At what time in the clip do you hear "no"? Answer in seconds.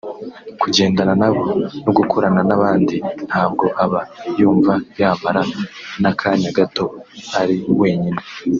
1.83-1.91